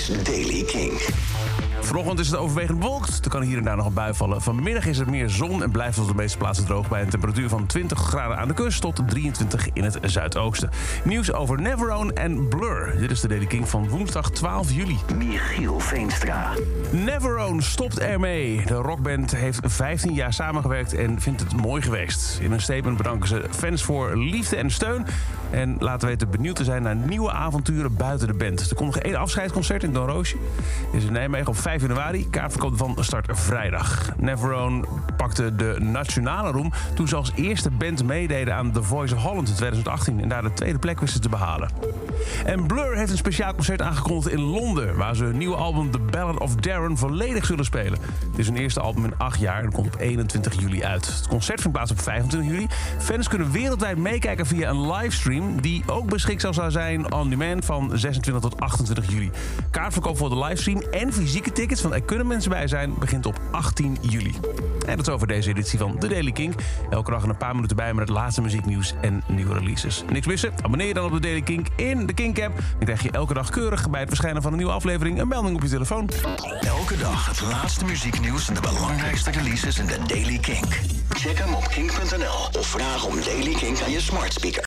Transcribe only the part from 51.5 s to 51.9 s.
vindt plaats